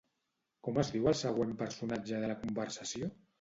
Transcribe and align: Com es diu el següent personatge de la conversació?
Com 0.67 0.79
es 0.83 0.89
diu 0.95 1.09
el 1.11 1.17
següent 1.19 1.51
personatge 1.61 2.23
de 2.25 2.31
la 2.33 2.39
conversació? 2.47 3.13